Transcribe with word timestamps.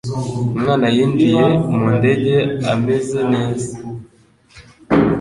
Umwana 0.55 0.87
yinjiye 0.95 1.43
mu 1.75 1.85
ndege 1.97 2.35
ameze 2.73 3.19
neza. 3.33 3.73